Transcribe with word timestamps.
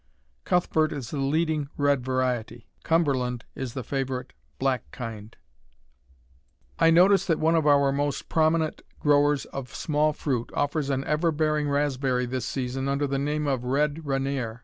Cuthbert 0.45 0.91
is 0.91 1.11
the 1.11 1.19
leading 1.19 1.69
red 1.77 2.03
variety. 2.03 2.67
Cumberland 2.83 3.45
is 3.53 3.75
the 3.75 3.83
favorite 3.83 4.33
black 4.57 4.89
kind. 4.89 5.37
I 6.79 6.89
notice 6.89 7.25
that 7.25 7.37
one 7.37 7.53
of 7.53 7.67
our 7.67 7.91
most 7.91 8.27
prominent 8.27 8.81
growers 8.99 9.45
of 9.53 9.75
small 9.75 10.11
fruit 10.11 10.49
offers 10.55 10.89
an 10.89 11.03
ever 11.03 11.31
bearing 11.31 11.69
raspberry 11.69 12.25
this 12.25 12.45
season, 12.45 12.89
under 12.89 13.05
the 13.05 13.19
name 13.19 13.45
of 13.45 13.63
Red 13.63 13.97
Ranere. 14.03 14.59